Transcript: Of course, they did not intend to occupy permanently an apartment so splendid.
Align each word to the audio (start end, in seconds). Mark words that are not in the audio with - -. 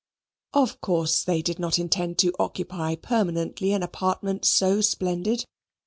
Of 0.55 0.81
course, 0.81 1.21
they 1.21 1.43
did 1.43 1.59
not 1.59 1.77
intend 1.77 2.17
to 2.17 2.33
occupy 2.39 2.95
permanently 2.95 3.71
an 3.71 3.83
apartment 3.83 4.45
so 4.45 4.81
splendid. 4.81 5.45